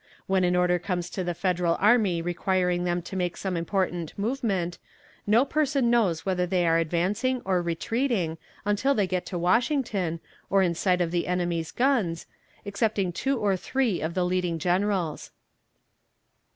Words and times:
When 0.25 0.43
an 0.43 0.55
order 0.55 0.79
comes 0.79 1.11
to 1.11 1.23
the 1.23 1.35
Federal 1.35 1.77
army 1.79 2.23
requiring 2.23 2.85
them 2.85 3.03
to 3.03 3.15
make 3.15 3.37
some 3.37 3.55
important 3.55 4.17
movement, 4.17 4.79
no 5.27 5.45
person 5.45 5.91
knows 5.91 6.25
whether 6.25 6.47
they 6.47 6.65
are 6.65 6.79
advancing 6.79 7.43
or 7.45 7.61
retreating 7.61 8.39
until 8.65 8.95
they 8.95 9.05
get 9.05 9.27
to 9.27 9.37
Washington, 9.37 10.19
or 10.49 10.63
in 10.63 10.73
sight 10.73 11.01
of 11.01 11.11
the 11.11 11.27
enemy's 11.27 11.69
guns, 11.69 12.25
excepting 12.65 13.11
two 13.11 13.37
or 13.37 13.55
three 13.55 14.01
of 14.01 14.15
the 14.15 14.25
leading 14.25 14.57
generals. 14.57 15.29